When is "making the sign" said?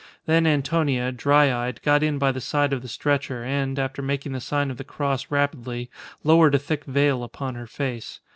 4.01-4.71